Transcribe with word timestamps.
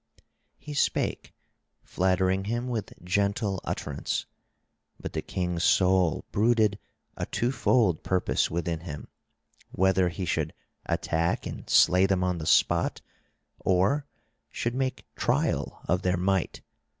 He 0.57 0.73
spake, 0.73 1.31
flattering 1.83 2.45
him 2.45 2.67
with 2.69 2.91
gentle 3.05 3.61
utterance; 3.63 4.25
but 4.99 5.13
the 5.13 5.21
king's 5.21 5.63
soul 5.63 6.25
brooded 6.31 6.79
a 7.15 7.27
twofold 7.27 8.01
purpose 8.03 8.49
within 8.49 8.79
him, 8.79 9.09
whether 9.69 10.09
he 10.09 10.25
should 10.25 10.55
attack 10.87 11.45
and 11.45 11.69
slay 11.69 12.07
them 12.07 12.23
on 12.23 12.39
the 12.39 12.47
spot 12.47 13.01
or 13.59 14.07
should 14.49 14.73
make 14.73 15.05
trial 15.15 15.81
of 15.87 16.01
their 16.01 16.17
might. 16.17 16.63